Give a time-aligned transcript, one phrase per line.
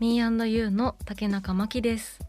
[0.00, 2.20] Me&You の竹中真希です。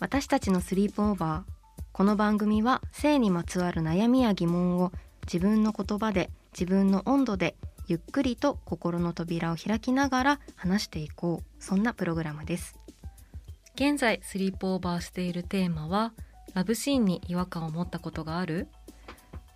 [0.00, 4.92] 私たちのスリープオーバーこの番組は性にまつわる悩みや疑問を
[5.24, 11.46] 自分の言葉で自分の温度でゆっくりと心の扉を開きながら話していこう。
[11.58, 12.78] そんなプログラムです。
[13.76, 16.12] 現在スリープオーバーしているテーマは
[16.52, 18.68] ラブシーンに違和感を持ったことがある？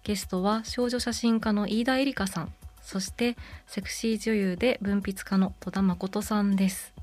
[0.02, 2.54] ゲストは少女写真家の飯田絵梨香さん。
[2.80, 3.36] そして
[3.66, 6.94] セクシー女優で文筆家の戸田誠さんです。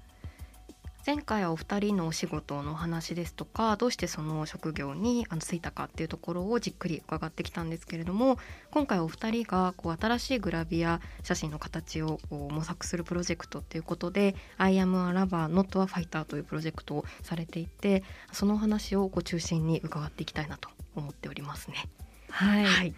[1.07, 8.37] 前回はお二人のお仕事のお話ですとかどうしてその職業にあの就いたかっていうところをじっくり伺ってきたんですけれども
[8.71, 21.87] 今回お二人がこう新しいグラビア写真の形を模索するプロジェクトっていうことで「I am a lover not a fighter」というプロジェクトをされていてそのお話をこう中心に伺っていきたいなと思っておりますね。
[22.31, 22.93] はい、はい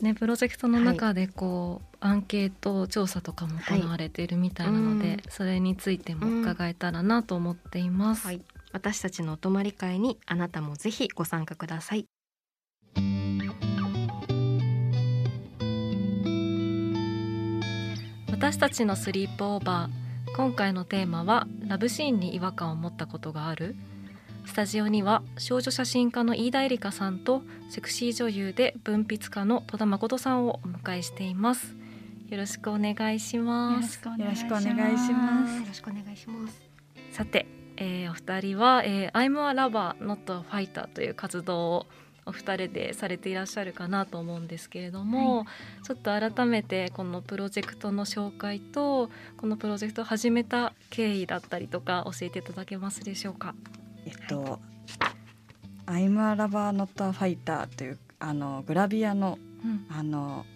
[0.00, 5.22] ね、プロジェクトの中でこう、アンケート調査とかも行われているみたいなので、はい。
[5.28, 8.24] それについても伺えたらなと思っています。
[8.24, 8.40] はい、
[8.70, 12.06] 私たちのお泊まり会にあなたもぜひご参加ください。
[18.30, 20.36] 私たちのスリープオーバー。
[20.36, 23.74] 今回のテーマはラブシーンに違和感を持ったことがある？
[24.48, 31.76] スタジオには少女写真家の飯田絵梨香さんとセクシー女優で文筆家の戸田誠さんをお迎えしています
[32.28, 34.56] よろしくお願いしよますよろしくお。
[34.56, 36.60] 願いしますよろしくお願いします。
[37.12, 41.86] さて、えーお二人は、えー、I'm a lover not a fighter という活動を
[42.26, 45.46] お二人でされていらっしゃるかなと思うんですけれども、
[45.84, 53.54] ちょっと改めてこのプロジェクトの紹介とこのプロジェクトを始めた経緯だったりとか教えていただけますでしょうか？
[54.06, 54.60] えっと
[55.86, 59.86] 「I'm a lover not a fighter」というあのグラビアのうん。
[59.88, 60.46] あの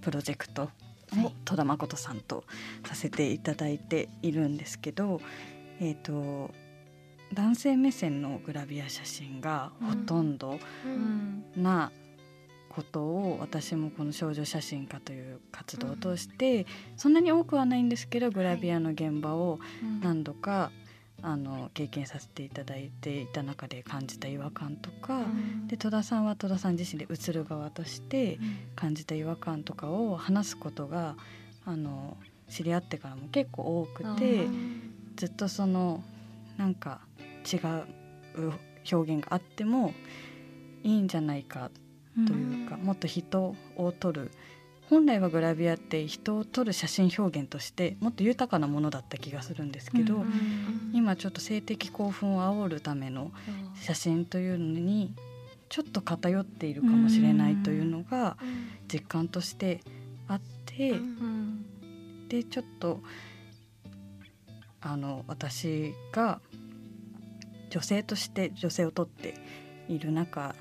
[0.00, 0.70] プロジェクト
[1.10, 1.26] はい。
[1.26, 2.44] を戸田誠さんと
[2.86, 5.20] させていただいているんですけど、
[5.80, 6.50] えっと
[7.34, 11.44] 男性目線のグラビア写真がほとんどうん。
[11.56, 11.90] な
[12.68, 16.66] ことを私もこの少女写真家という活動を通して、
[16.96, 19.58] そんなに多くはないんですけどグラビアの現場を
[20.00, 20.70] 何度か
[21.20, 25.22] あの経験させていただいていた中で感じた違和感とか、
[25.66, 28.38] で戸田さんは戸田さん自身で映る側として
[28.76, 31.16] 感じた違和感とかを話すことが
[31.64, 32.16] あの
[32.48, 34.46] 知り合ってからも結構多くて
[35.16, 36.02] ずっとその
[36.56, 37.00] なんか
[37.52, 38.52] 違う
[38.90, 39.92] 表現があっても
[40.82, 41.70] いいんじゃないか
[42.26, 44.30] というか、もっと人を撮る
[44.90, 53.30] 本来はグラビアって人を撮る写真表現としてもっと豊かなものだった気がするんですけど、うん今ちょっと性的興奮を煽るための
[53.82, 55.14] 写真というのに
[55.68, 58.36] ちょっと偏っているかもしれないというのが
[58.90, 59.80] 実感として
[60.26, 61.64] あって、うん。
[62.28, 63.00] でちょっと
[64.80, 66.40] あの私が
[67.70, 69.34] 女性として女性を撮って
[69.88, 70.54] いる中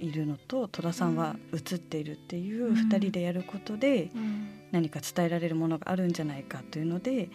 [0.00, 2.74] いるのと戸田さんは写っているっていううん。
[2.76, 4.48] 2人でやることでうん。
[4.72, 7.30] 何か伝えられるものがあるんじゃないかというので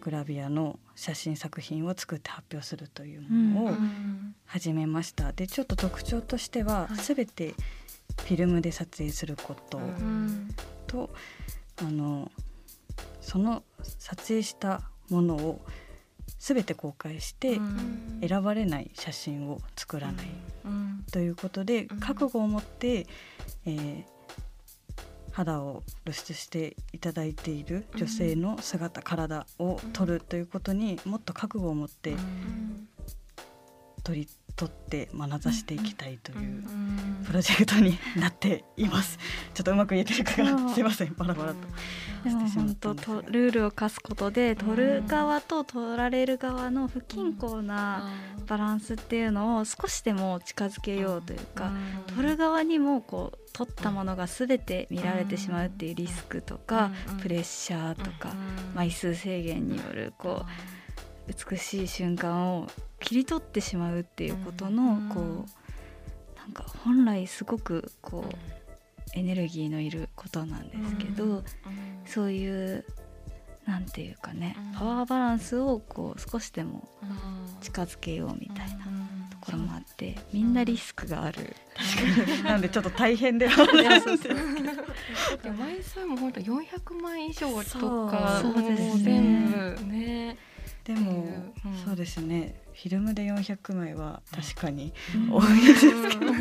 [0.00, 4.34] グラビアの写真作品を作って発表するというものをうん。
[4.46, 5.32] 始めました。
[5.32, 6.96] でちょっと特徴としてははい。
[7.14, 7.54] 全て
[8.18, 10.48] フィルムで撮影することうん。
[10.86, 11.10] と
[11.78, 12.30] あの
[13.20, 13.62] その
[13.98, 15.60] 撮影したものを
[16.46, 18.20] 全て公開してうん。
[18.26, 20.26] 選ばれない写真を作らない
[20.64, 21.04] うん。
[21.10, 21.98] ということでうん。
[21.98, 23.06] 覚悟を持って、
[23.66, 24.04] えー
[25.32, 32.88] 肌を露出していただいている女性の姿、体を撮るということにもっと覚悟を持ってうん。
[34.02, 34.26] 撮り
[34.56, 36.64] 取って学ざしていきたいという
[37.26, 39.18] プロジェクトになっています。
[39.52, 41.14] ちょっとうまく言えてるかがすいません。
[41.14, 41.58] バラバラと。
[42.24, 48.10] でも本当とルールを課すことで取る側と取られる側の不均衡な
[48.46, 51.72] バランスっていうのを少しでも近づけようというか
[52.14, 58.34] 取る側にもこう取ったものが全て見られてしまうっていうリスクとかプレッシャーとか
[58.74, 60.44] 枚数制限によるこ
[61.28, 62.68] う美しい瞬間を
[63.00, 71.42] 切り取ってしまうっていうことのこうなんか本来すごくこうエネルギーのいることなんですけど
[72.06, 72.84] そういう
[73.66, 76.88] なんていうかねパワーバランスをこう少しでも
[77.60, 78.84] 近づけようみたいな
[79.30, 81.54] ところもあってみんなリスクがある。
[81.74, 82.42] 確かに。
[82.44, 84.28] なんでちょっと大変ではあるんですけ
[85.48, 88.62] ど枚数も本当400枚以上とかそう。
[88.62, 89.02] ですね。
[89.02, 90.36] 全部ね。
[90.84, 91.26] でも、
[91.64, 91.76] うん。
[91.84, 95.32] そうですねフィルムで400枚は確かにうん。
[95.32, 95.88] 多いです
[96.18, 96.32] けど、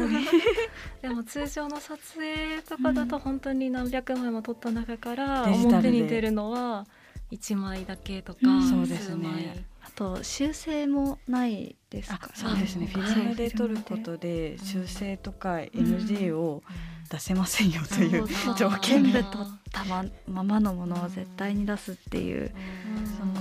[1.02, 5.90] でも通常の撮影とかだと本当に何百枚も撮った中からデジタルで。
[5.90, 6.86] 表に出るのは
[7.32, 8.70] 1枚だけとか、うん。
[8.70, 9.16] そうですね。
[9.16, 12.20] 数枚あと修正もないですか？
[12.24, 12.88] あそうですね。
[12.88, 13.12] フはい。
[13.12, 16.64] ィルムで撮ることで修正とか NG を
[17.10, 18.28] 出せませんよという
[18.58, 19.24] 条件で。
[19.32, 22.52] 撮ったまままのものを絶対に出すっていう。
[23.18, 23.35] その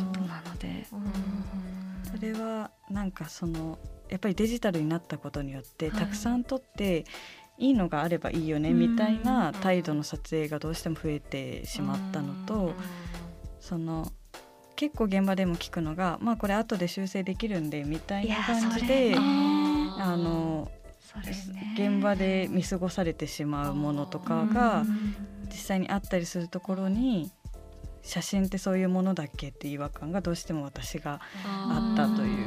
[2.94, 6.00] なんかそのやっぱりデジタルになったことによってはい。
[6.00, 7.04] たくさん撮って
[7.58, 12.72] いいのがあればいいよねみたいな態度の撮影がどうしても増えてしまったのと
[13.60, 14.10] その
[14.76, 20.70] 結構現場でも聞くのがまあこれ後で修正できるんでみたいな感じであの
[21.22, 21.74] ね。
[21.76, 24.84] 現場で見過ごされてしまうものとかが
[25.46, 27.30] 実際にあったりするところに
[28.04, 32.46] 写真ってそういうものだっけって違和感がどうしても私があったという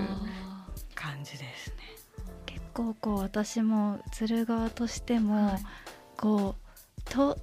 [0.96, 1.76] 感じですね。
[2.46, 5.66] 結構こう私も映る側としても、はい
[6.18, 7.38] こうと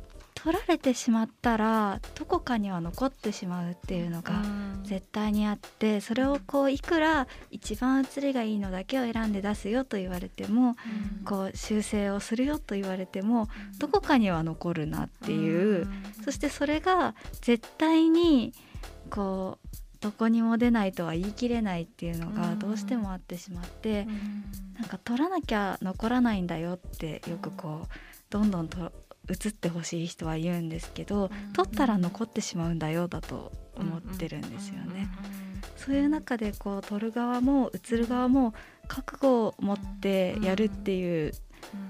[0.44, 4.42] 撮られてしまったらどこかには残ってしまうっていうのが
[4.82, 10.76] 絶対にあってそれをこういくら一番写りがいいのだけを選んで出すよと言われても
[11.24, 13.48] こう修正をするよと言われても
[13.78, 15.88] どこかには残るなっていう
[16.22, 18.52] そしてそれが絶対に
[19.08, 24.06] こうどこにも出ないとは言い切れないっていうのがどうしてもあってしまって
[24.78, 27.88] なんか撮らなきゃ残らないんだよってよくこう
[28.28, 28.92] どんどんと
[29.28, 35.08] 映ってほしい人は言うんですけど撮ったら残ってしまうんだよだと思ってるんですよね。
[35.76, 38.54] そういう中でこう撮る側も映る側も
[38.86, 41.32] 覚悟を持ってやるっていう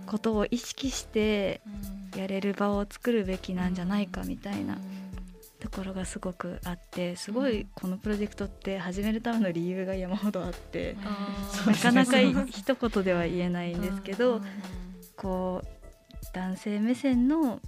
[0.07, 1.61] ことを意識して
[2.17, 4.79] やれる場を作るべきなんじゃないかみたいな
[5.61, 10.97] ところがすごくあってすごいこのプロジェクトって始めるための理由が山ほどあって
[11.67, 12.19] なかなか
[12.51, 14.41] 一言では言えないんですけど
[15.17, 15.84] こう
[16.35, 17.61] 男性目線の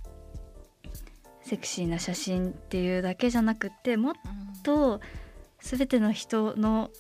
[1.42, 4.14] セクシーな写真っていうだけじゃなくってもっ
[4.64, 5.00] と
[5.60, 6.90] 全ての人の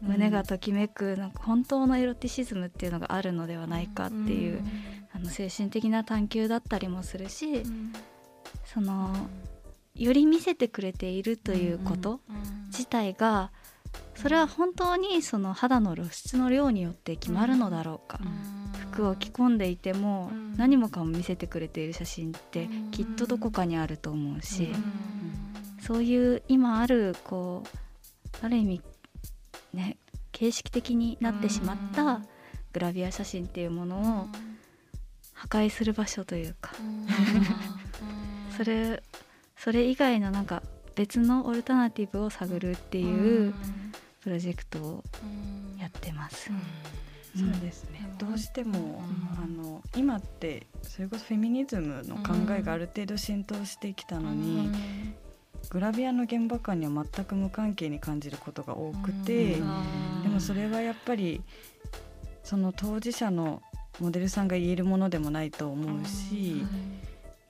[0.00, 4.62] 胸がときめくなんか本当のエロティシズムっていうのがあるのではないかっていう
[5.14, 7.62] あの精神的な探求だったりもするし
[8.64, 9.14] その
[9.94, 12.20] より見せてくれているということ
[12.66, 13.50] 自体が
[14.14, 18.20] それは本当にその肌の露出の量によって決まるのだろうか
[18.96, 24.72] 服を着込んでいても何もかも見せてくれている写真ってきっとどこかにあると思うし
[25.82, 27.62] そういう今あるこ
[28.42, 28.82] うある意味
[29.74, 29.98] ね
[30.32, 32.22] 形式的になってしまった
[32.72, 34.26] グラビア写真っていうものを
[35.34, 36.72] 破壊する場所というか
[38.56, 39.02] それ
[39.58, 40.62] それ以外のなんか
[40.94, 43.54] 別のオルタナティブを探るっていう
[44.22, 45.04] プロジェクトを
[45.78, 46.50] やってます。
[47.36, 49.02] そうですね、どうしても、
[49.36, 54.70] あの今ってそれこそフェミニズムの考えがある程度浸透してきたのに、
[55.68, 59.60] グラビアの現場感には全く無関係に感じることが多くて、で
[60.28, 61.42] もそれはやっぱり
[62.42, 63.60] その当事者の
[64.00, 66.64] モデルさんが言えるものでもないと思うし、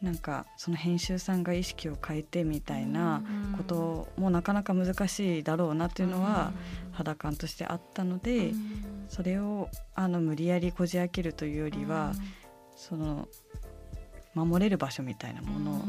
[0.02, 3.23] なんかその編集さんが意識を変えてみたいな
[3.57, 6.52] こともなかなか難しいだろうなっていうのは
[6.97, 8.53] 肌感としてあったので、
[9.09, 12.12] それをあの無理やりこじ開けるというよりは、
[12.75, 13.29] その
[14.35, 15.83] 守れる場所みたいなもの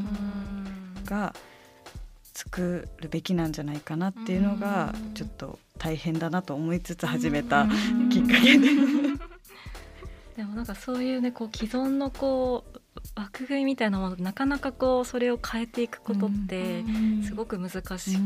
[1.04, 1.34] が
[2.34, 7.66] 作るべきなんじゃないかなっていうのがちょっと大変だなと思いつつ始めた
[8.10, 8.68] きっかけで。
[10.36, 12.77] でもなんかそういうねこう既存のこう
[13.14, 16.84] 枠組みみたいなものなかなかこうそれを変えていくことって
[17.24, 18.18] すごく難し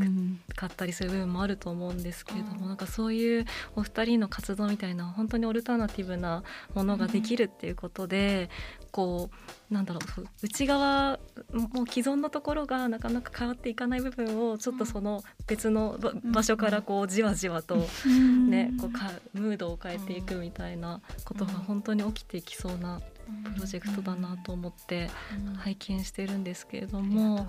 [0.55, 3.45] かったりする部分もあると思うんですけれども、なんかそういう
[3.76, 6.43] お二人の活動みたいな本当にオルタナティブな
[6.75, 8.50] ものができるっていうことで、
[8.91, 9.31] こ
[9.71, 11.19] うなんだろう内側
[11.52, 17.76] もう既存のところがなかなか変わっていかない部分をちょっとその別の場所からこうじわじわと
[18.50, 23.00] ね、こうかムードを変えていくみたいなことが本当に起きていきそうな
[23.55, 25.11] プロジェクトだなと思って
[25.59, 27.47] 拝見してるんですけれども。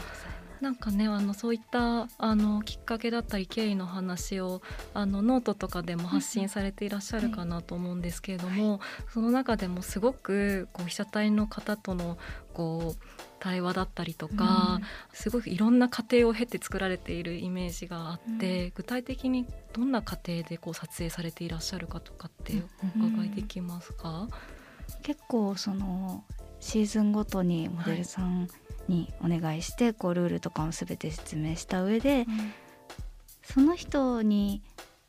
[0.62, 4.62] なんかねあのそういったあのきっかけだったり経緯の話を
[4.94, 12.18] あのノートとかでも発信されていらっしゃるかなと思うんですけれども、その中でもすごくこう被写体の方との
[12.53, 13.03] こう
[13.44, 22.63] 対話だったりとか、うん、すごくいろんな過程を経て作られているイメージがあって、うん、具体的にどんな過程でこう撮影されていらっしゃるかとかって
[23.01, 24.30] お伺いできますか、うん、
[25.04, 26.24] 結構その
[26.60, 28.48] シーズンごとにモデルさん
[28.88, 32.26] にお願いしてこうルールとかも全て説明した上で、
[33.44, 34.62] その人に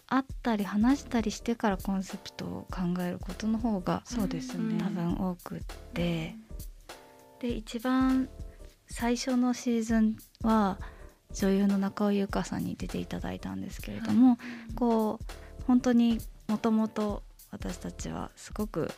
[0.06, 4.78] 会ったり話したりしてからコンセプトを考えることの方がそうですね。
[4.82, 5.60] 多分多くっ
[5.92, 6.34] て。
[7.40, 8.28] で一番
[8.88, 10.78] 最初のシーズンは
[11.32, 18.90] 女優の中尾優香さんに出ていただいたんですけれども、はい、こう本当にもともと私たちはすごく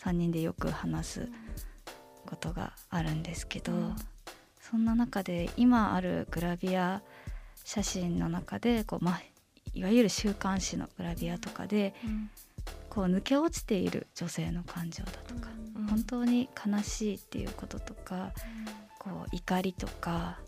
[0.00, 1.28] 3人でよく話す
[2.26, 3.96] ことがあるんですけど、うん、
[4.60, 7.02] そんな中で今あるグラビア
[7.64, 9.22] 写真の中でこう、まあ、
[9.74, 12.30] いわゆる週刊誌のグラビアとかで、うん、
[12.88, 18.32] こう抜け落ちている女性の感情だとか、うん、本当に悲しいっていうこととか、
[18.98, 20.38] こう怒りとか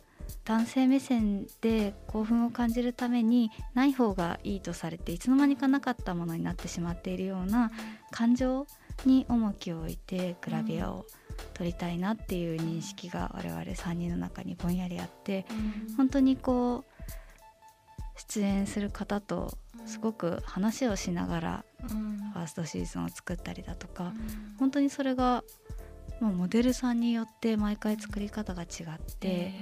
[0.45, 7.73] 男性目線で興奮を感じるためにない方がいいとされていつの間にかなかったものになってしまっているような
[8.11, 8.67] 感情
[9.05, 11.07] に重きを置いてグラビアを
[11.55, 15.47] 撮りたいなっていう認識が我々3人の中にぼんやりあって
[15.97, 17.05] 本当にこう
[18.17, 24.13] 出演する方とすごく話をしながらファーストシーズンを作ったりだとか、
[24.59, 25.45] 本当にそれが
[26.21, 29.53] もうモデルさんによって毎回作り方が違って、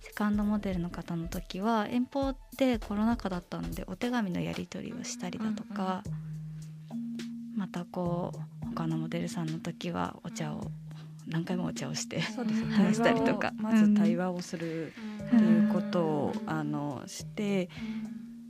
[0.00, 6.02] セカンドモデルの方の時は遠方でコロナ禍だったのでお手紙のやり取りをしたりだとか、
[7.58, 10.70] またこう他のモデルさんの時はお茶を
[11.26, 13.52] 何回もお茶をして話したりとか。
[13.56, 14.92] まず対話をする
[15.26, 17.68] っていうことをあのして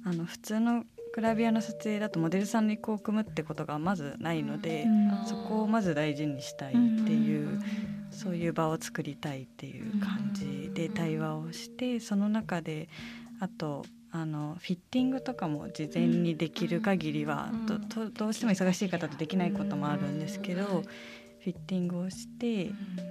[0.04, 0.84] あの普通の
[1.14, 4.86] グラビアの撮影だとモデルさんの意向を組むってことがまずないので、
[5.26, 6.78] そこをまず大事にしたいって
[7.12, 7.60] いう、
[8.10, 12.88] そういう場を作りたいっていう感じで対話をしてその中で
[13.40, 22.70] あとあのフィッティングとかも事前にできる限りは、どどうしても忙しい方とできないこともあるんですけど、フィッティングをして、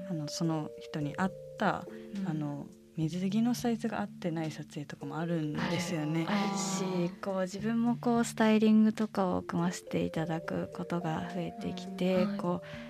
[0.10, 1.86] あのその人に合った、
[2.26, 6.26] あの水着のサイズが合ってない撮影とかもあるんですよね。
[6.28, 12.87] あるしこう自分もこうスタイリングとかを組ませていただくことが増えてきて、こう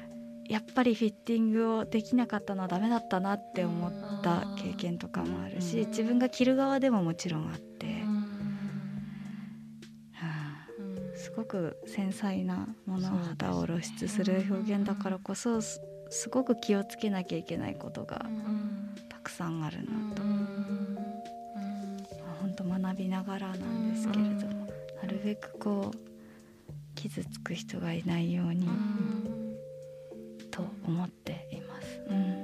[0.49, 7.87] やっぱりフィッティングをできなかったのはダメだったなって思った経験とかもあるし自分が着る側でももちろんあって、
[11.15, 15.81] すごく繊細なもの肌を露出する表現だからこそす
[16.31, 18.25] ごく気をつけなきゃいけないことが
[19.27, 20.21] くさんあるなと、
[22.39, 24.67] 本当学びながらなんですけれども、
[25.01, 25.97] なるべくこう
[26.95, 28.69] 傷つく人がいないように、
[30.57, 32.01] と思っています。
[32.09, 32.36] うん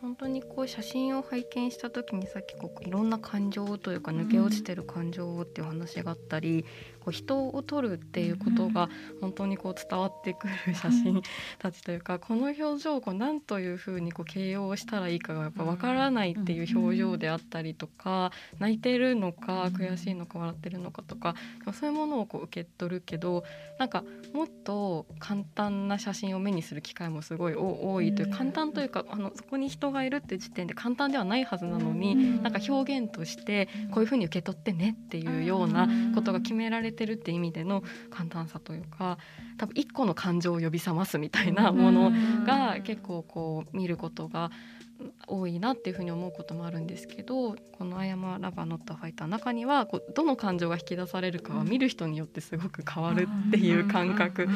[0.00, 6.64] 本当にこう写真を拝見した時にさっきこういろんな感情というか抜け落ちてる感情っていう話があったり、
[7.08, 8.88] こう人を撮るっていうことが
[9.20, 11.22] 本当にこう伝わってくる写真
[11.58, 21.34] たちというかこの表情をこう何というふうにこう形容したらいいかがやっぱ分からないっていう表情であったりとか泣いてるのか悔しいのか笑ってるのかとか
[21.72, 23.44] そういうものをこう受け取るけど
[23.78, 39.18] なんかもっと簡単な写真を目にする機会もすごい多いという簡単というかあのそこに人がいるって時点で簡単ではないはずなのになんか表現としてこういうふうに受け取ってねっていうようなことが決められてるって意味での簡単さというか
[39.58, 42.12] 多分一個の感情を呼び覚ますみたいなもの
[42.44, 44.50] が結構こう見ることが
[45.26, 54.48] 多いなっていうふうに思うこともあるんですけどこの「I am Lover Not Fighter」の中にはこうどの感情が引き出されるかは見る人によってすごく変わるっていう感覚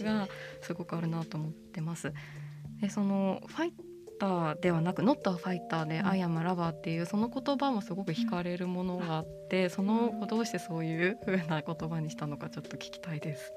[0.00, 0.28] が
[0.60, 2.12] すごくあるなと思ってます。
[2.80, 3.72] でそのファイ
[4.18, 13.52] ターではなく「Not Fighter」で「I am Lover」っていうその言葉もすごく惹かれるものがあってそのどうしてそういうふうな言葉にしたのかちょっと聞きたいです。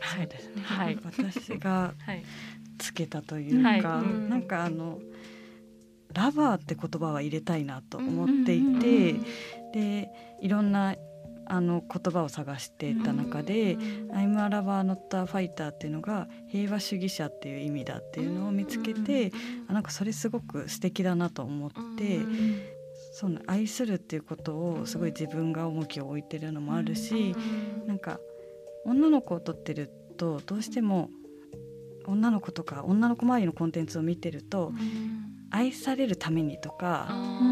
[0.00, 1.94] はいですね、 はい、私が
[2.78, 3.82] つけたというか、はい、
[4.30, 4.98] なんかあの
[6.14, 9.14] ラバーって言葉は入れたいなと思っていて、
[9.72, 10.96] でいろんな
[11.50, 13.76] あの言葉を探してた中で
[14.14, 19.32] 「I'm a lover not a fighter」っていうのが平和主義者っていう意味だっていうのを見つけて
[19.66, 22.20] あなんかそれすごく素敵だなと思って
[23.12, 27.34] その愛するっていうことをすごい自分が重きを置いてるのもあるし
[27.86, 28.20] なんか
[28.84, 31.10] 女の子を撮ってるとどうしても
[32.06, 34.72] 女の子とか女の子周りのコンテンツを見てると
[35.50, 37.08] 愛されるためにとか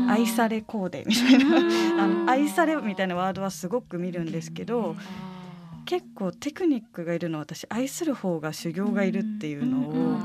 [0.09, 4.97] 愛されコーデみたいなあの愛されみたいなワードはすごく見るんですけど
[5.85, 10.19] 結構テクニックがいるのは私愛する方が修行がいるっていうのを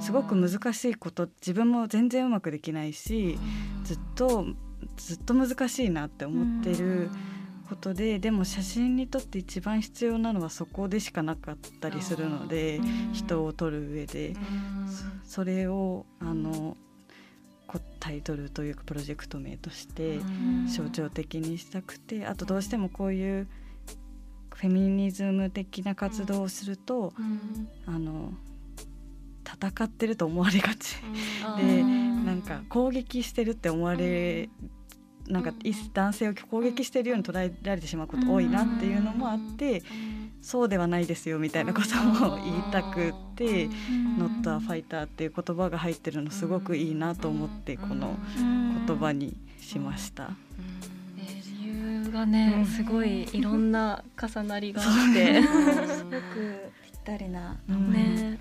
[0.00, 3.38] すごく難しいこと自分も全然うまくできないし
[3.84, 4.46] ずっと
[4.96, 7.10] ずっと難しいなって思ってる
[7.68, 12.80] ことででも写真にとって一番必要なのはそこでしかなかったりするので
[13.12, 14.34] 人を撮る上で。
[15.30, 16.76] それをあの
[17.78, 20.18] タイトルというかプロジェクト名として
[20.74, 23.46] 象徴的にしたくてあとどうしてもこういう
[24.54, 27.14] フェミニズム的な活動をすると、
[27.86, 28.34] あの
[29.46, 30.96] 戦ってると思われがち
[31.56, 34.48] でなんか攻撃してるって思われ
[35.28, 35.52] なんか
[35.94, 39.82] 男性を攻撃しているように捉えられてしまうこと多いなっていうのもあって
[40.42, 43.68] そうではないですよみたいなことも言いたくって
[44.18, 48.16] 「Not a Fighter」っていう言葉が入ってるのすごくいいなと思ってこの
[48.86, 50.30] 言葉にしました。
[51.16, 55.42] 理由がね、すごいいろんな重なりがあって。
[55.42, 58.38] すごくぴったりな名前、ね、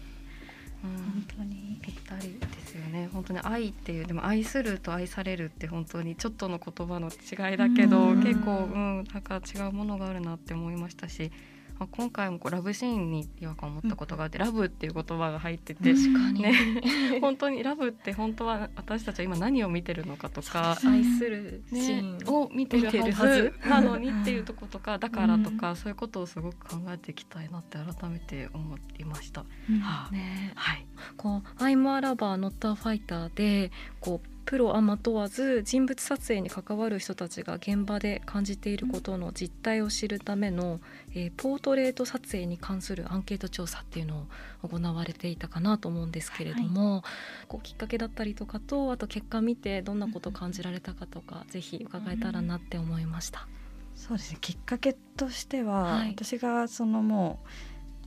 [0.82, 3.10] 本当にぴったりですよね。
[3.12, 16.54] 本当に愛っていうでも愛すると愛されるって本当にちょっとの言葉の違いだけど結構うんなんか違うものがあるなって思いましたしまあ、今回もこうラブシーンに違和感を持ったことがあって、うん、ラブっていう言葉が入ってて確かに、ね、
[17.22, 23.54] 本当にラブって本当は私たちは今何を見てるのかとか愛するシーンを見てるはず。
[23.68, 29.42] なのにっていうとことかだからとか、そういうことをすごく考えていきたいなって改めて思いました。
[29.42, 30.86] はあ、ね、はい、
[31.18, 40.80] こう「アイムアラバーノッターファイターでこうプロアマ問わず人物撮影に関わる人たちが現場で感じていることの実態を知るための、
[41.14, 44.26] えー、ポートレート撮影に関するアンケート調査っていうの
[44.64, 47.02] を行われていたかなと思うんですけれども、はい、
[47.48, 53.48] こうきっかけだったりとかとあと結果見てどんなことを感じられたかとか、ぜひ伺えたらなって思いました。
[53.94, 54.40] そうですね。
[54.42, 57.48] きっかけとしては、はい、私がそのもう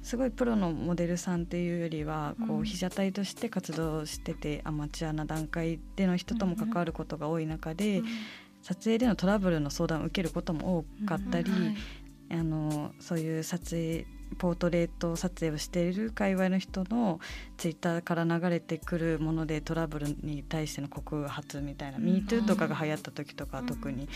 [0.03, 8.03] すごいプロのモデルさんっていうよりはこう被写体として活動しててアマチュアな段階での人とも関わることが多い中で
[8.63, 11.51] 撮影でのトラブルの相談を受けることも多かったり
[12.31, 14.07] あのそういう撮影
[14.39, 17.21] ポートレート撮影をしている界隈の人の
[17.59, 24.09] ツイッターから流れてくるものでトラブルに対しての告発みたいな「MeToo」とかが流行った時とか特に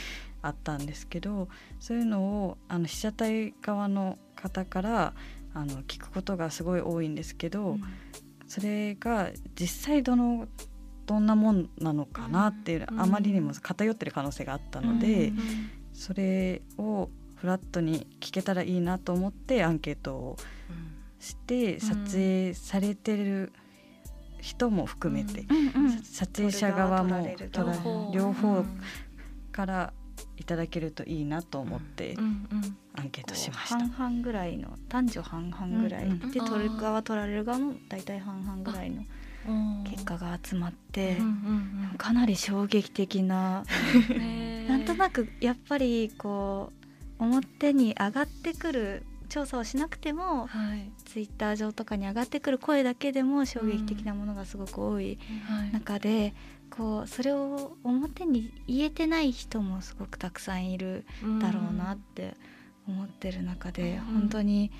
[0.42, 1.48] あったんですけど
[1.80, 5.14] そういうのをあの被写体側の方から
[5.56, 7.82] あの聞くことがすごい多いんですけど、うん、
[8.46, 10.48] それが実際どの
[11.06, 15.38] どんなもんなのかなっていう、うん、あまりにも偏ってる可能性があったので、うん、
[15.94, 20.36] それをフラットに聞けたらいいなと思ってアンケートを
[21.20, 23.52] して撮影されてる
[24.40, 25.44] 人も含めて、
[26.04, 28.64] 撮影者側も両方
[29.52, 29.92] から
[30.38, 32.16] いただけるといいなと思って
[32.94, 33.78] アンケートしました。
[33.88, 39.02] 半々ぐらいの男女半々ぐらい、うんうん、で取る側取られる側も大体半々ぐらいの
[39.84, 41.16] 結果が集まって、
[41.98, 43.64] かなり衝撃的な
[44.68, 46.72] なんとなくやっぱりこ
[47.20, 55.18] う表に上がってくる調査をしなくても、はい、ツイッター上とかに上がってくる声だけでも衝撃的なものがすごく多い
[55.72, 56.34] 中で、
[56.70, 61.04] こうそれを表に言えてない人もすごくたくさんいる
[61.40, 62.34] だろうなって
[62.88, 64.70] 思ってる中で、うん、本当に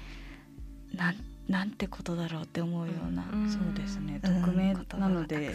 [0.95, 1.15] な
[1.49, 4.21] なんてことだろうって思うような、うん、そうですね。
[4.23, 5.49] 匿名なので、い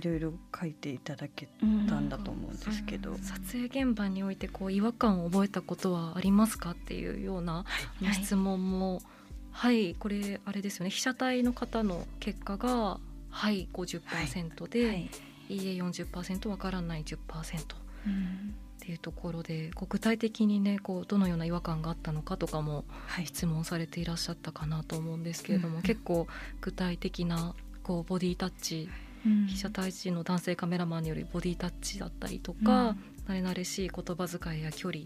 [0.00, 1.48] ろいろ書いていただけ
[1.88, 7.64] たんだと思うんですけど、撮影現場においてこう違和感を覚えたことはありますかっていうような
[8.12, 9.00] 質問も、
[9.50, 10.90] はい、はい、これあれですよね。
[10.90, 15.10] 被写体の方の結果がはい50%で、はい、い。
[15.56, 17.16] いえ40%わからない10%、
[18.06, 22.84] うん、っていうところでこう具体的にねこうどのような違和感があったのかとかも
[23.24, 26.26] 質問されていらっしゃったかなと思うんですけれども、はい、結構
[26.60, 28.92] 具体的なこうボディタッチ、うん、
[29.48, 32.96] 被写体時の男性カメラマンによるボディタッチだったりとか、うん、
[33.28, 35.04] 慣れ慣れしい言葉遣いや距離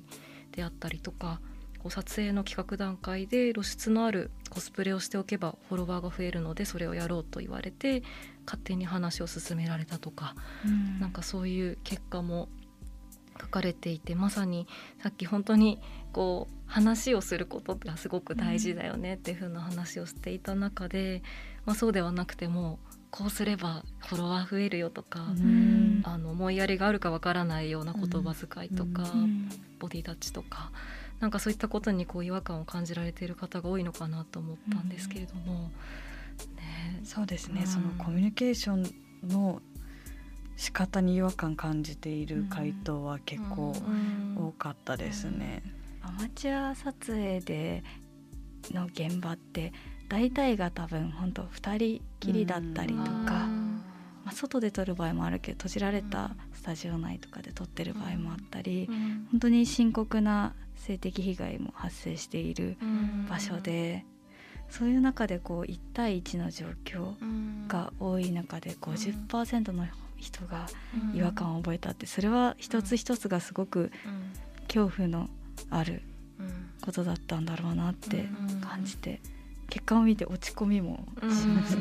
[0.52, 1.40] であったりとか
[1.78, 8.02] こう撮影の企画段階で露出のあるコスプレをしておけばフォロワーが増えるのでそれをやろうと言われて
[8.46, 12.48] 勝手に話を進められたとか、うん、なんかそういう結果も
[13.40, 14.68] 書かれていてまさに
[15.02, 15.80] さっき本当に
[16.12, 21.22] こう話をすることがすごく大事だよねっていう風な話をしていた中で、
[21.64, 22.78] まあ、そうではなくても
[23.12, 30.72] こうすればフォロワー増えるよとか、うん、あの思いやりがあるかわからないような言葉遣いとか、うん、ボディタッチとか
[31.20, 35.70] なんかそういったことにこう違和感を感じられている方が多いのかなと思ったんですけれども、
[36.56, 39.60] ね、そうですね、そのコミュニケーションの
[40.56, 43.74] 仕方に違和感感じている回答は結構
[44.36, 45.62] 多かったですね。
[46.00, 47.84] アマチュア撮影で
[48.72, 49.72] の現場って
[50.12, 53.48] 大体が多分本当2人きりだったりとか、
[54.24, 58.90] まあ、外で撮る場合もあるけど閉じられたスタジオ内とかで撮ってる場合もあったり、
[59.30, 62.76] 本当に深刻な性的被害も発生している
[63.30, 64.04] 場所で、
[64.68, 67.14] そういう中でこう1対1の状況
[67.66, 69.86] が多い中で50%の
[70.18, 70.66] 人が
[71.14, 73.90] 違和感を覚えたってそれは一つ一つがすごく
[74.68, 75.30] 恐怖の
[75.70, 76.02] ある
[76.82, 78.28] ことだったんだろうなって
[78.60, 79.22] 感じて
[79.72, 81.78] 結果を見て落ち込みもしました。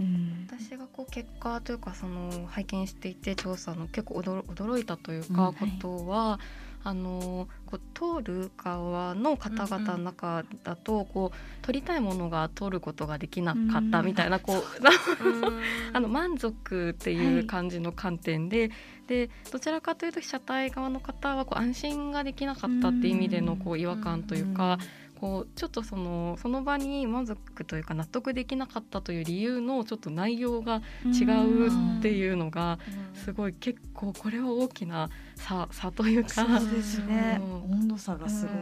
[0.00, 7.80] うん、私がこう結果というかその拝見していて調査の結構驚いたというかことは、はいあのこう
[8.20, 14.62] 通る側の方々の中だと、こう取りたいものが通ることができなかったみたいな、こう
[15.92, 18.70] あの満足っていう感じの観点で、はい、
[19.08, 24.78] でどちらかというと被写体側の方はこう安心ができなかったっていう意味でのこう違和感というか。
[25.20, 32.78] こうちょっとそのその場に満足というか納得できなかったという理由のちょっと内容が違うっていうのが
[33.14, 36.30] すごい結構これは大きな差差というか。
[36.30, 38.54] そうですね、温度差がすごい、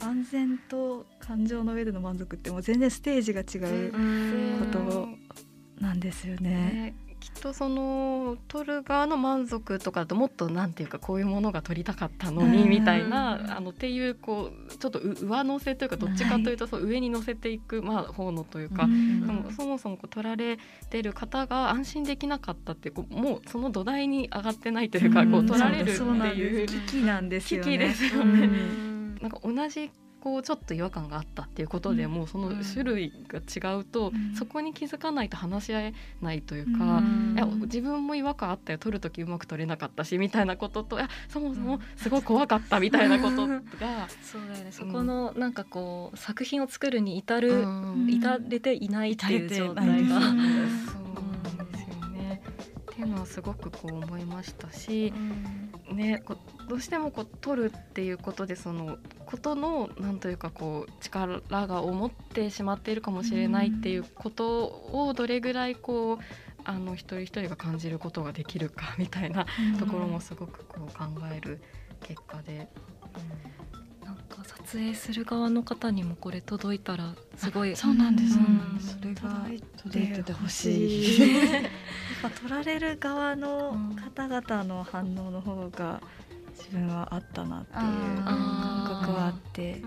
[0.00, 2.50] 安全と感情の上での満足って。
[2.50, 3.92] もう全然ステージが違う
[4.60, 5.08] こと
[5.80, 6.94] なんですよね。
[7.22, 20.58] きっとその撮る側の満足とかだともっとなんていうかこういうものが撮りたかったのにみたいなあのっていうこうちょっと上乗せというかどっちかというとそう上に乗せていくまあ方のというか、でもそもそもこう撮られ
[20.90, 27.64] てる方が安心できなかったってこうもうその土台に上がってないというかこう撮られるっていう危機なんですよね。
[27.64, 28.50] 危機ですよね。
[29.20, 37.02] なんか同じこうちょっと違和感があったっていうことでも、うその種類が違うと、そこに気づかないと話し合えないというか、
[37.34, 44.70] いや自分も違和感あったよ撮る時うまく撮れなかったしみたいなこととそもそもすごい怖かったみたいなことが そうだよね。
[44.70, 47.64] そこのなんかこう作品を作るに至る、
[48.08, 50.20] 至れていないっていう状態が。
[53.02, 55.12] いうのはすごくこう思いましたし、
[55.92, 56.36] ねこ
[56.68, 66.18] どうしてもこう取るっていうことでそのことのなんというかこう力が思ってしまっているかもしれないっていうことをどれぐらいこう
[66.64, 69.46] あの一人一人が感じることができるかみたいな
[69.78, 71.60] ところもすごくこう考える
[72.02, 72.68] 結果で。
[73.14, 73.61] うん、
[74.12, 79.46] なんか撮影する側の方にもこれ届いたらすごいそうなんです、うん、それが
[79.82, 81.20] 届いててほしい。
[81.20, 81.62] やっ
[82.22, 83.76] ぱ撮られる側の
[84.14, 86.00] 方々の反応の方が
[86.56, 89.82] 自分はあったなっていう感覚はあって。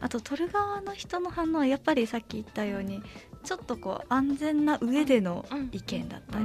[0.00, 3.02] あと撮る側の人の反応はやっぱりさっき言ったように
[3.42, 6.44] ちょっとこう安全な上での意見だったり、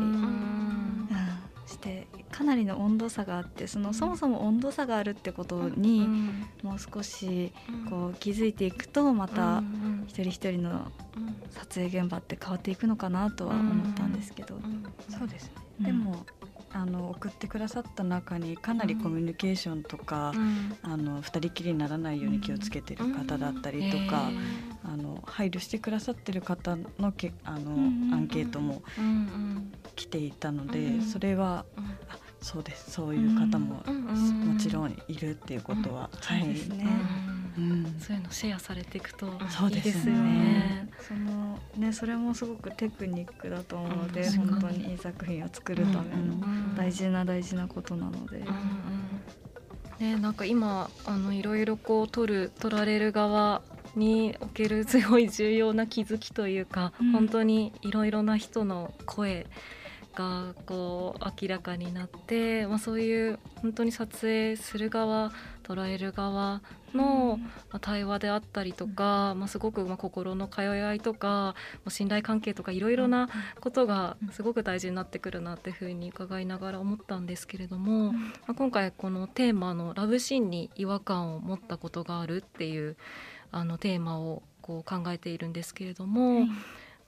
[1.67, 6.07] してかなりの温度差があってそのそもそも温度差があるってことに
[6.63, 7.51] もう少し
[7.89, 9.63] こう気づいていくとまた
[10.07, 10.91] 一人一人の
[11.51, 14.59] 撮影現場って変わっていくのかなとは思ったんですけど。
[15.09, 16.25] そうですね、でも
[16.71, 24.29] あの送ってくださった中にかなりコミュニケーションとか、うん、あの2人きりにならないように気をつけてる方だったりとか、
[24.85, 27.71] うん、あの配慮してくださってる方のけあの、
[28.15, 28.83] アンケートも
[29.95, 32.91] 来ていたので、それは、あそうです。
[32.91, 36.87] そういう方ももちろんいるっていうことは、はい、ですね。
[37.57, 40.89] うん、そういうのシェアされていくといいですよね。
[40.99, 41.93] そのね。
[41.93, 48.37] それもすごくテクニックだと思うので、うん、本当にいい作品を作るための大事な大事なことなので。
[48.37, 48.45] うん
[49.99, 53.61] ね、なんか今あのいろいろこう取る取られる側
[53.95, 59.45] におけるすごい重要な気づきというか、うん、本当にいろいろな人の声
[60.15, 65.31] がこう明らかになって、まあ、そういう本当に撮影する側
[65.63, 66.61] 捉える側
[66.93, 67.39] の
[67.81, 71.55] 対話であったりとか、まあ、すごくま心の通い合いとか
[71.87, 82.97] 信頼関係とかいろいろなことがすごく大事になってくるなっていうふうに伺いながら思ったんですけれども、まあ、今回このテーマの「ラブシーンに違和感を持ったことがある」っていう
[83.51, 86.49] あのテーマをこう考えているんですけれども、はい、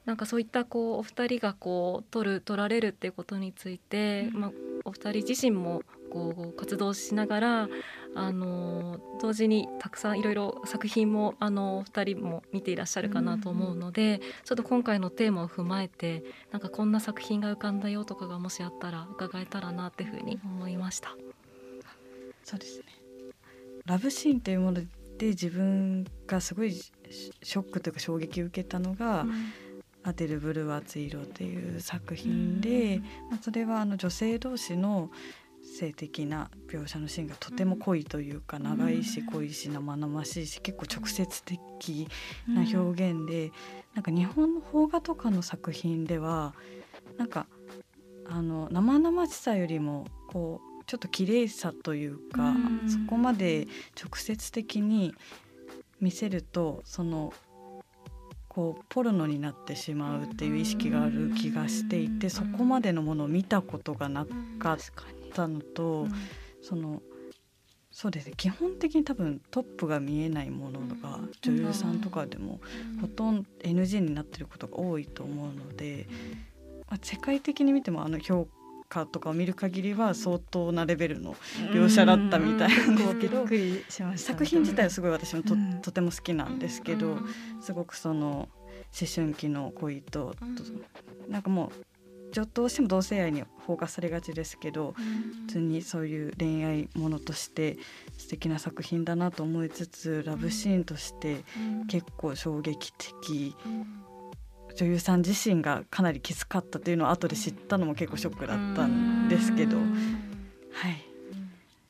[0.06, 4.52] なんかそういったこうお二人がこう取る取られるっていうことについて、うん、まあ、
[4.86, 7.70] お二人自身もこう活動しながら
[8.14, 21.16] あの同時にたくさんいろいろ作品もあの2人も見ていらっしゃるかなと思うので、うん、ちょっと今回のテーマを踏まえてなんかこんな作品が浮かんだよとかがもしあったら伺えたらなっていうふうに思いました。
[22.44, 22.86] そうですね。
[23.86, 24.82] ラブシーンというもの
[25.18, 29.32] で自分がすごいショックというか衝撃を受けたのが、うん。
[30.04, 35.12] アデル・ブルー熱い色っていう作品で、まあ、それはあの女性同士の
[35.64, 42.08] 性的な描写のシーンがとても濃いというか長いし濃いし生々しいし結構直接的
[42.48, 43.52] な表現で
[43.94, 46.54] なんか日本の邦画とかの作品では
[47.18, 47.48] なんか
[48.30, 52.54] あの生々しさよりもこうちょっと綺麗さというか
[52.88, 53.68] そこまで
[54.02, 55.14] 直接的に
[56.00, 57.34] 見せるとその
[58.48, 64.26] こうポルノになってしまうっていう意識がある気がしていてそこまでのものを見たことがな
[64.60, 66.08] かったのと、
[66.62, 67.02] その
[67.92, 72.62] そうですね基本的に多分トップが見えないものが女優さんとかでも
[73.02, 76.08] ほとんど NG になってることが多いと思うので、
[76.90, 78.48] まあ、世界的に見てもあの評
[78.88, 81.36] 価とかを見る限りは相当なレベルの
[81.74, 83.46] 描写だったみたいなんですけど、
[84.18, 87.18] 作品自体はすごい私もと,、とても好きなんですけど、
[87.62, 88.50] すごくその
[89.00, 90.36] 思春期の恋と、
[91.30, 91.86] なんかもう
[92.32, 94.94] どうしても同性愛にフォーカスされがちですけど、
[95.48, 97.78] 普通にそういう恋愛ものとして
[98.18, 101.44] 素敵な作品だなと思いつつラブシーンとして
[101.88, 103.56] 結構衝撃的。
[104.74, 109.86] 女優さん自身がかなりきつかったというのを後で知ったのも結構ショックだったんですけど、はい、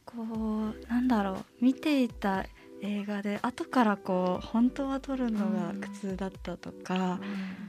[0.04, 2.44] こうなんだろう見ていた
[2.82, 7.20] 映画で後からこう本当は撮るのが苦痛だったとか、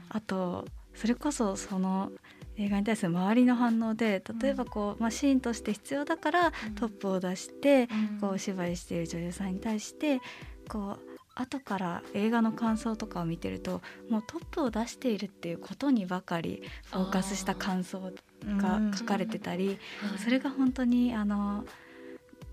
[0.09, 2.11] あとそれこそその
[2.57, 7.87] 映画に対する周りの反応で例えばこう、まあ、シーンとして必要だからトップを出して
[8.21, 10.19] こうお芝居している女優さんに対して
[10.67, 16.61] こう後から映画の感想とかを見てるともうトップを出しているっていうことにばかり
[16.91, 18.13] フォーカスした感想
[18.45, 19.79] が書かれてたり、
[20.23, 21.65] それが本当にあの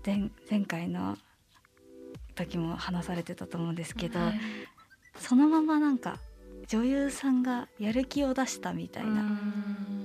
[0.03, 1.15] 前前回の
[2.33, 4.39] 時も話されてたと思うんですけど、はい、
[5.17, 6.17] そのままなんか
[6.71, 9.25] 女優さんがやる気を出したみたいな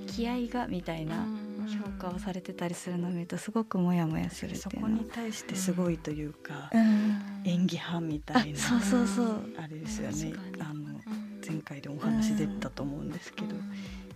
[0.05, 1.25] 気合がみたいな
[1.65, 9.27] 評価をされてたりするのを見るとすごくモヤモヤするそこに対してすごいというか、うん、演技派みたいなそうそうそう。
[9.57, 10.33] あれですよね。
[10.59, 10.99] あの
[11.47, 13.55] 前回でお話出たと思うんですけど。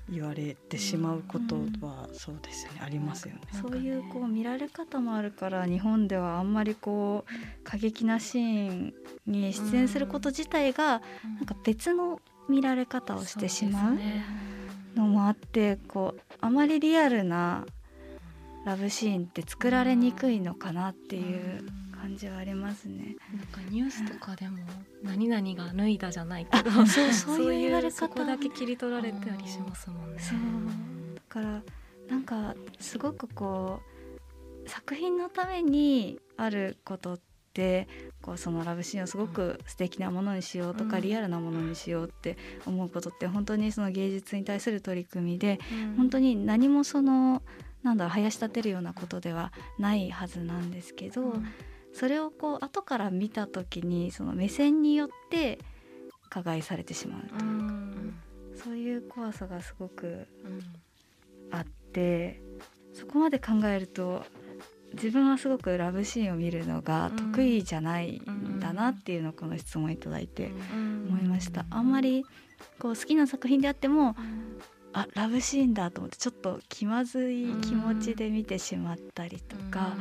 [0.09, 3.41] 言われてしまうことはそうですね、ありますよね。
[3.61, 8.93] そういうこう見られ方もあるから日本ではあんまりこう過激なシーン
[9.25, 11.01] に出演すること自体が
[11.37, 12.19] なんか別の
[12.51, 13.97] 見られ方をしてしまう。
[14.95, 17.65] のもあってこうあまりリアルな
[18.65, 21.65] ラブシーンって作られにくいのかなっていう
[21.99, 23.15] 感じはありますね。
[23.33, 24.57] なんかニュースとかでも
[25.01, 30.19] 何々が脱いだじゃないけど、 そう そういう言われ方そこだけ切り取られたりしますもんね。
[30.19, 30.37] そう
[31.15, 31.63] だから
[32.09, 33.81] なんかすごくこ
[34.65, 37.89] う作品のためにあることってって
[38.21, 45.59] こうそのラブシーンをすごく素敵なものにしようとか、リアルなものにしようって思うことって本当にその芸術に対する取り組みで、
[45.97, 47.41] 本当に何もその
[47.83, 51.33] なんだろう生やし立てるようなことではないはずなんですけど、
[51.93, 55.59] それをこう後から見た時にその目線によって
[56.29, 60.25] 加害されてしまうというか、そういう怖さがすごく
[61.51, 62.41] あって、
[62.93, 64.23] そこまで考えると
[64.93, 71.65] 自分はすごくラブシーンを見るのが得意じゃないんだなっていうのをこの質問いただいて思いました。
[71.69, 72.25] あんまり
[72.79, 74.15] こう好きな作品であっても
[74.93, 79.95] あラブシーンだと思ってちょっと気まずい気持ちで見てしまったりとか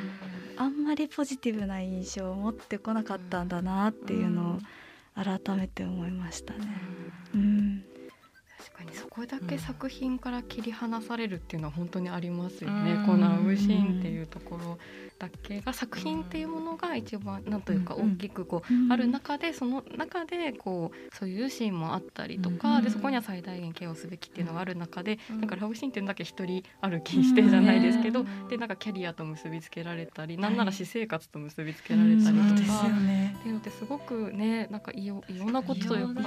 [0.57, 4.59] あんまりポジティブな印象を持ってこなかったんだなっていうのを
[5.14, 6.66] 改めて思いましたね。
[7.35, 7.83] うん。
[7.83, 7.99] 確
[8.80, 14.78] かにそこだけ作品から切り離されるっていうのは本当にありますよね、うん、このラブシーンっていうところ
[15.18, 32.86] だけが作品っていうものが一番なんというか大きくこうある中でその中でこうそういうシーンもあったりとかでそこには最大限ケアをすべきっていうのがある中でなんかラブシーンっていうのだけ一人歩きしてじゃないですけどでなんかキャリアと結びつけられたりなんなら私生活と結びつけられたりとか。
[33.30, 36.22] っていうのってすごくねなんかいろんなことというか。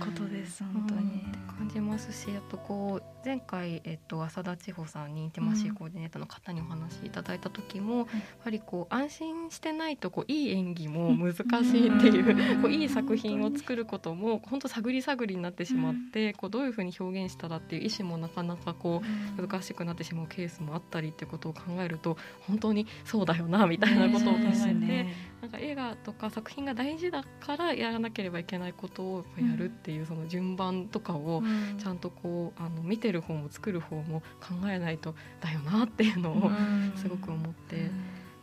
[0.00, 1.43] ことです本当に。
[1.64, 8.06] 感じますしあとこう前回、えっと、浅田千穂さんにインティマシーコーディネーターの方にお話しいただいた時も、
[8.44, 19.00] ぱりこう安心してないとこういい演技も難しいっていうこういい作品を作ることも本当探り探りになってしまってこうどういうふうに表現したらっていう意思もなかなかこ
[19.38, 25.06] う難しくなってしまうケースもあったりってことを考えると本当にそうだよなみたいなことを考えて、
[25.40, 31.42] なんか映画とか作品が大事だからやらなければいけないことをやるっていうその順番とかを
[31.78, 36.50] ちゃんとこうあの見てる方も作る方も考えないとだよなっていうのを
[36.96, 37.90] すごく思って。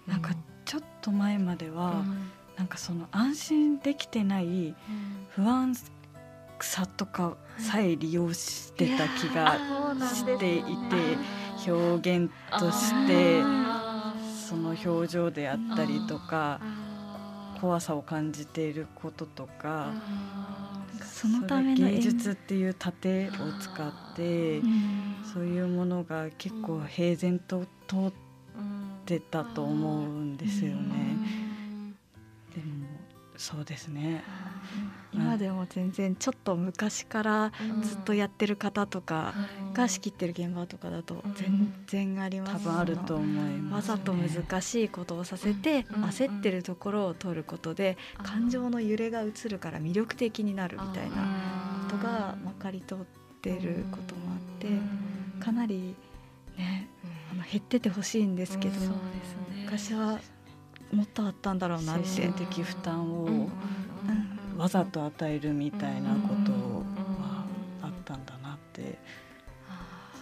[0.08, 0.32] なんか
[0.66, 2.04] ちょっと前までは、
[2.58, 4.76] なんかその安心できてない
[5.30, 5.74] 不安
[6.60, 9.58] さとかさえ利用してた気が
[10.14, 13.42] していて表現として
[14.48, 16.60] その表情であったりとか
[17.60, 19.94] 怖さを感じていることとか
[21.22, 24.60] そのため芸術っていう盾を使って
[25.32, 28.12] そういうものが結構平然と通っ
[29.06, 31.18] てたと思うんですよね。
[32.56, 32.81] でも
[33.42, 34.24] そうですね。
[35.12, 37.52] 今でも全然ちょっと昔から
[37.82, 39.34] ずっとやってる方とか
[39.74, 43.28] が仕切ってる現場とかだと全然あります、多分あると思い
[43.58, 52.98] ます、ね、わざと難しいことをさせて焦ってるところを取ることで感情の揺れが映るから魅力的になるみたいなことがまかり通っ
[53.42, 54.68] てることもあって
[55.44, 55.96] かなり
[56.58, 56.88] ね
[57.32, 58.76] あの減っててほしいんですけど、
[59.64, 60.20] 昔は
[60.92, 63.50] もっとあったんだろうなって的負担を。
[64.58, 67.46] わざと与えるみたいなことは
[67.82, 69.00] あったんだなって。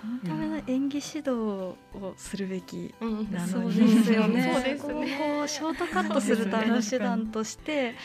[0.02, 1.76] そのための演技指導を
[2.16, 2.94] するべき
[3.32, 4.54] なのに、ですよね。
[4.54, 5.18] そうですね。
[5.18, 7.96] こうショートカットするための手段として、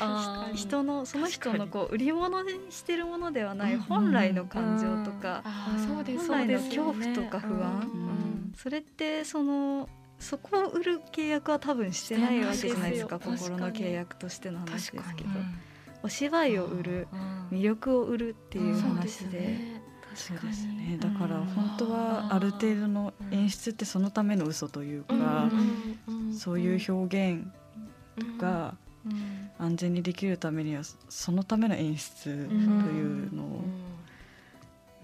[0.55, 9.89] 人のその人のこう売り物にしてるものではない本来の感情とか、本来の恐怖とか不安、それってその
[10.25, 15.31] そこを売る契約は多分してないわけじゃないですか心の契約としての話ですけど、
[16.03, 17.09] お芝居を売る、
[17.53, 19.85] 魅力を売るっていう話で。
[20.15, 20.97] そうですね。
[20.99, 25.51] だから本当はある程度の演出ってそのための嘘というか、
[26.33, 27.45] そういう表現
[28.39, 28.77] が
[29.59, 33.65] 安全にできるためにはそのための演出というのを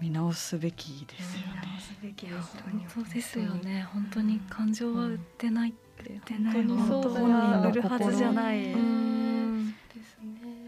[0.01, 1.79] 見直すべきですよね。
[1.79, 3.87] すべきですよね。
[3.93, 8.63] 本当に感情は売ってないって、うん、本当にそう本人売るはずじゃない。
[8.63, 8.75] です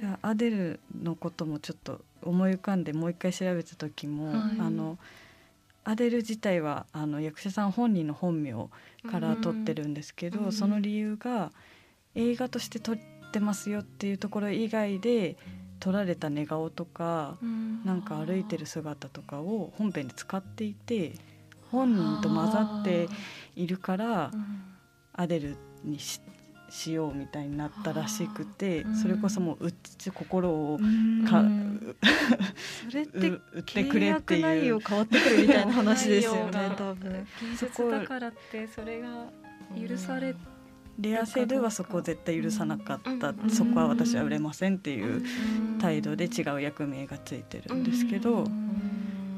[0.04, 0.18] ね。
[0.22, 5.00] アデルのこともちょっと思い浮かんでもう一回調べた時も、はい、あの
[5.84, 8.54] アデル自体はあの役者さん本人の本名
[9.10, 11.52] から撮ってるんですけど、うん、その理由が
[12.14, 12.98] 映画として撮っ
[13.32, 15.38] てますよっていうところ以外で。
[15.84, 21.12] 撮られた寝顔とか、うん、なんか歩いてる姿とかを本編で使っていて
[21.72, 23.10] 本人と混ざって
[23.58, 24.32] いるから、
[25.12, 26.22] アデルにし
[26.70, 30.80] しようみたいになったらしくてそれこそもううち心を
[31.30, 31.44] か
[32.90, 34.42] それって売ってくれっていう。
[34.42, 37.12] 内容変わってくるみたいな話ですよね多分。
[37.12, 39.28] 芸術だからってそれが
[39.78, 40.34] 許され
[41.00, 45.24] レアセルはそこを絶対許さなかった、そこは私は売れませんっていう
[45.80, 48.46] 態度で違う役名がついてるんですけど、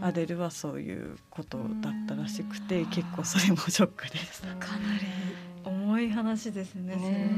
[0.01, 4.41] アデルはそういうことだったらしくて、結構それもショックです。
[4.41, 4.57] かな
[4.97, 5.05] り
[5.63, 6.95] 重い話ですね。
[6.95, 7.31] ね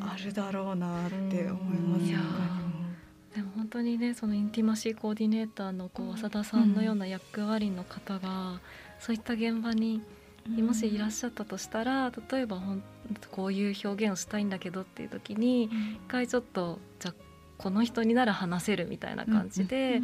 [0.00, 2.04] あるだろうなって思います。
[3.34, 8.60] でも本当にねそのインティマシーコーディネーターのこう浅田さんのような役割の方が、
[8.98, 10.02] そういった現場に
[10.48, 12.82] もしいらっしゃったとしたら例えばほん
[13.30, 15.70] こういう表現をしたいんだけどっていう時に一
[16.08, 17.14] 回ちょっとじゃ
[17.58, 20.00] この人になら話せるみたいな感じで、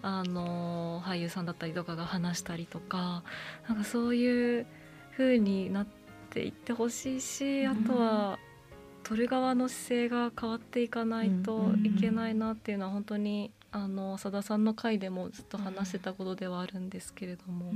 [0.00, 3.22] あの俳優さんだったりとかが話したりとか
[3.68, 4.66] なんかそういう
[5.12, 5.86] 風になっ
[6.30, 8.38] ていってほしいし、あとは
[9.02, 17.74] 撮る側の姿勢が変わっていかないといけないなっていうのは本当にあの浅田さんの回でもずっと話してたことではあるんですけれども。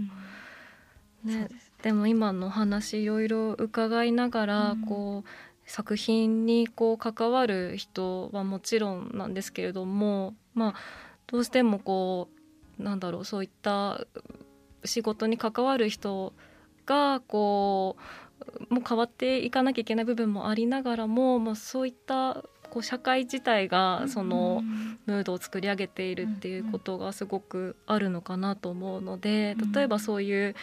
[1.24, 1.48] ね、
[1.82, 10.74] でも今の話いろいろ伺いながら、うん、こう作品にこう関わる人はもちろんなんですけれども、まあ、
[11.26, 12.28] どうしてもこ
[12.78, 14.06] うなんだろうそういった
[14.84, 16.32] 仕事に関わる人
[16.86, 17.96] がこ
[18.70, 24.62] うもう変わっていかなきゃいけない部分もありながらも、まあ、そういったこう社会自体がその
[25.06, 30.54] ムードを作り上げているっていうことがすごくあるのかなと思うので例えばそういう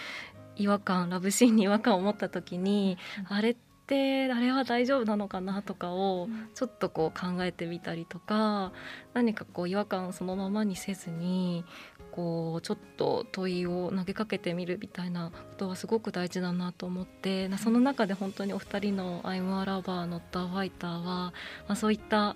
[0.58, 2.98] 違和感ラブシーンに違和感を持った時に、
[3.30, 3.56] あれっ
[3.88, 8.72] てあれは大丈夫なのかなとかをちょっとこう考えてみたりとか
[9.14, 11.64] 何かこう違和感をそのままにせずに
[12.12, 21.34] こうちょっと問いを投げかけてみるみたいなことはすごく大事だなと思ってその中で本当にお二人の「I'm a Lover Not a Fighter は」
[21.68, 22.36] まあ、そういった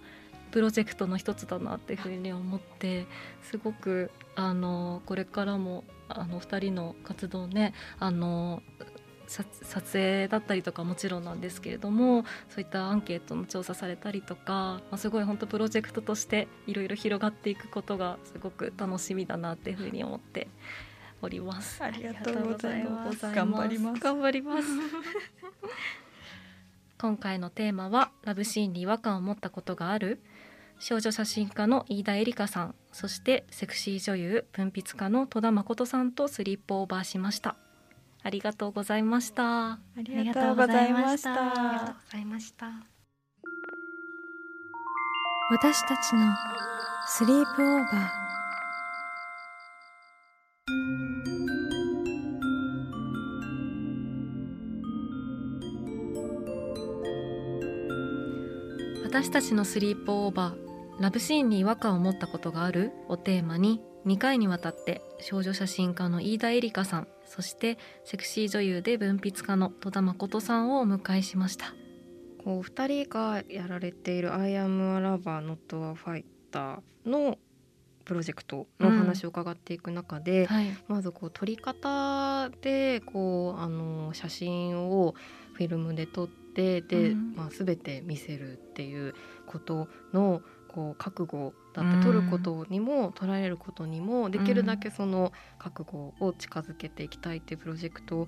[0.51, 3.05] プロジェクトの一つだなっていうふうに思って
[3.43, 8.61] すごくあのこれからもあの2人の活動ねあの
[9.27, 9.45] 撮
[9.93, 20.47] 影だったりとかもちろんなんですけれどもそういったアンケートの調査されたりとか、まあ、すごい本当プロジェクトとしていろいろ広がっていくことがすごく楽しみだなっていうふうに思って
[21.21, 21.83] おります。
[21.83, 23.21] ありがとうございます。
[23.21, 24.01] 頑張ります。
[24.01, 24.67] 頑張ります。
[26.97, 30.19] 今回のテーマはラブシーンに違和感を持ったことがある
[30.79, 37.57] 少女写真家の飯田絵梨香さんそしてセクシー女優文筆家の戸田誠さんとスリップオーバーしました。
[38.23, 39.71] ありがとうございました。
[39.73, 41.31] ありがとうございました。
[41.31, 42.67] ありがとうございました。
[45.51, 46.33] 私たちの
[47.07, 48.29] スリープオーバー。
[59.03, 60.68] 私たちのスリープオーバー
[60.99, 62.91] ラブシーンに違和感を持ったことがある？
[63.07, 71.73] をテーマに2回にわたって少女写真家の飯田絵梨香さんそしてセクシー女優で文筆家の戸田誠さんをお迎えしました。
[72.43, 77.37] こう2人がやられている「I am a lover not a fighter」の
[78.03, 85.13] プロジェクトの話を伺っていく中で、うんはい、まずこう撮り方でこうあの写真を
[85.53, 89.13] フィルムで撮ってで、うん、まあ、全て見せるっていう
[89.45, 90.41] ことの
[90.73, 98.27] こう覚悟だって取ることにも、捉えることにもできるだけその覚悟を近づけていきたいっていうプロジェクトを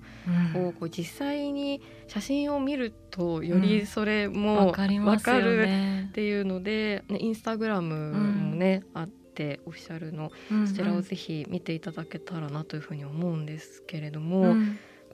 [0.78, 5.68] こう実際に写真を見るとよりそれも分かる
[6.08, 10.30] っていうので、ね、インスタグラムもね、あってオフィシャルの
[10.66, 14.54] そちらをぜひ見ていただけたらなというふうに思うんですけれども。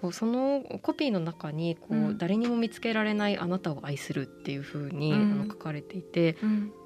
[0.01, 6.37] こうそのコピーの中にこう、うん、誰にも見つけられないあなたを愛するっていうふうに、あの書かれていて、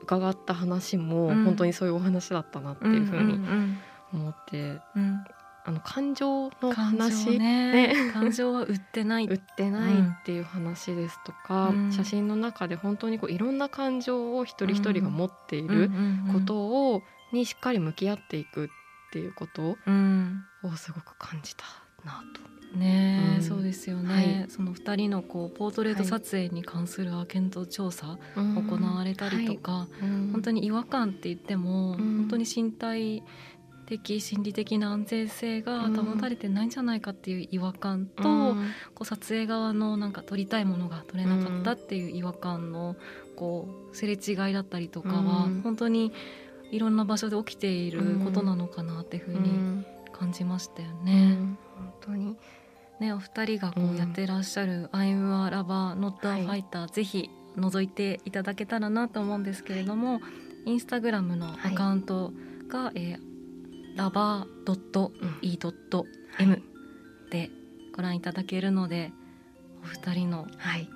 [0.02, 3.38] 伺った話も本当にそういうお話だったなっていうふうに
[4.12, 4.80] 思って。
[5.64, 9.26] あの感情の話ね、ね、感情は売ってない。
[9.26, 15.88] 売ってないっていう話ですとか、うん、写真の中で本当にこういろんな感情を一人一人が持っている
[16.32, 16.56] こと
[16.92, 17.02] を、
[17.32, 18.68] にしっかり向き合っていくっ
[19.12, 19.76] ていうことを
[20.76, 21.64] すごく感じた
[22.04, 22.40] なと
[22.72, 33.22] ね、うん、そうですよね、はい、その2人のこうポートレート撮影に関するアケント調査行われたりとか、はい、本当に違和感って言っても、本当に身体
[33.86, 38.22] 的心理的な安全性が保たれてないんじゃないかっていう違和感と、
[38.94, 42.96] こう撮影側のなんか撮りたいものが撮れなかったっていう違和感の
[43.36, 46.12] こうすれ違いだったりとかは、本当に
[46.70, 51.36] いろんな場所で起きていることなのかなっていうふうに感じましたよね。
[51.76, 52.36] 本当に
[53.02, 60.18] ね、お二人がこうやってらっしゃる「I'm a lover not a fighter、はい」ぜひ覗いていただけたらなと思うんですけれども、は
[60.66, 62.32] い、インスタグラムのアカウント
[62.68, 65.10] が、はい、えー、ラバー
[65.42, 66.62] .e.m
[67.30, 67.50] で
[67.92, 69.10] ご覧いただけるので
[69.82, 70.46] お二人の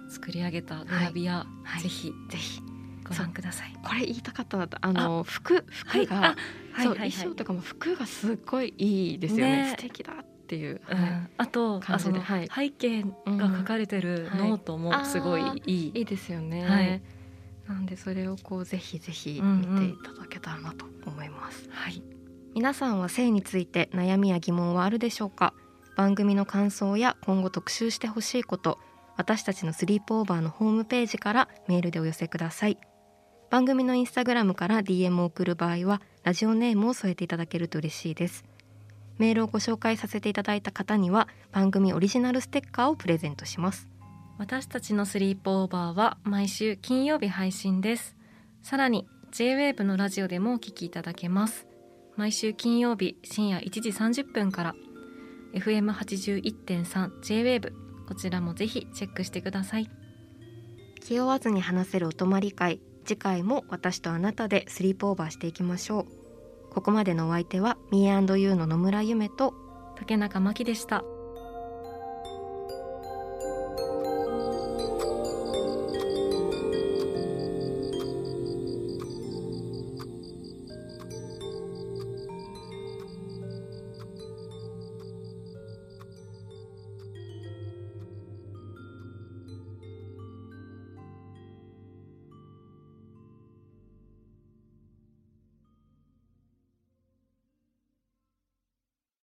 [0.09, 2.63] 作り上げたグラビア、はい、ぜひぜひ。
[3.09, 3.73] ご覧ください。
[3.85, 6.35] これ言いたかったなとあの服服が、
[6.73, 9.57] はい、そう、衣装とかも服がすっごいいいですよね。
[9.63, 9.69] ね。
[9.71, 17.03] 素敵だっていう、うん、あとあその、はい、背景が書かれてるノートもすごいいい、いいですよね、はい、
[17.67, 22.03] なんでそれをこうぜひぜひ見ていただけたらなと思います、うんうん、はい。
[22.55, 25.53] 皆さんは性について悩みや疑問はあるでしょうか？
[25.97, 28.79] 番組の感想や今後特集してほしいこと
[29.17, 32.79] 私たちのスリープオーバーのホームページからメールでお寄せください。
[33.49, 38.45] 番組のインスタグラムから DM を送る場合はラジオネームを添えていただけると嬉しいです
[39.19, 43.89] メールをご紹介させていただいた方には番組オリジナルステッカーをプレゼントします。
[44.39, 48.17] 私たちのスリープオーバーは毎週金曜日配信です。
[48.63, 51.67] さらに J-WAVE のラジオでもお聞きいただけます。
[52.17, 54.75] 毎週金曜日深夜1時30分から
[55.55, 57.73] FM81.3 J-WAVE
[58.07, 59.91] こちらもぜひチェックしてください。
[61.01, 66.07] 気負わずに話せるお泊まり会次回も私とあなたでスリープオーバーしていきましょう
[66.77, 69.55] ここまでのお相手は Me&You の野村夢と
[69.97, 71.05] 竹中真希でした。